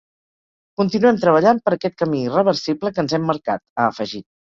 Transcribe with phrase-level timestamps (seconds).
[0.81, 4.27] Continuem treballant per aquest camí irreversible que ens hem marcat, ha afegit.